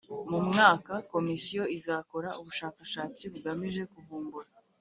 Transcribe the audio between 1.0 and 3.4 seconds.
Komisiyo izakora ubushakashatsi